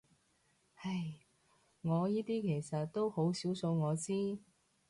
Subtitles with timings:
[0.77, 1.13] 唉，
[1.83, 4.39] 我依啲其實到好少數我知